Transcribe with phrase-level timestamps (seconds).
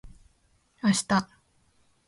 [0.81, 1.29] 明日